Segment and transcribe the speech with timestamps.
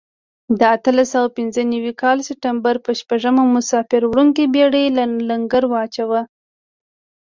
[0.59, 4.85] د اتلس سوه پنځه نوي کال سپټمبر په شپږمه مسافر وړونکې بېړۍ
[5.29, 6.21] لنګر واچاوه.